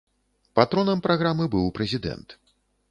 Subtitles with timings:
[0.59, 2.29] Патронам праграмы быў прэзідэнт.